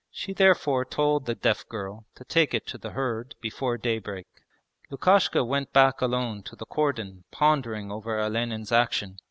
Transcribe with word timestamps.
She 0.09 0.33
therefore 0.33 0.83
told 0.83 1.27
the 1.27 1.35
deaf 1.35 1.69
girl 1.69 2.07
to 2.15 2.23
take 2.25 2.55
it 2.55 2.65
to 2.69 2.79
the 2.79 2.89
herd 2.89 3.35
before 3.39 3.77
daybreak. 3.77 4.25
Lukashka 4.89 5.43
went 5.45 5.73
back 5.73 6.01
alone 6.01 6.41
to 6.45 6.55
the 6.55 6.65
cordon 6.65 7.23
pondering 7.29 7.91
over 7.91 8.19
Olenin's 8.19 8.71
action. 8.71 9.19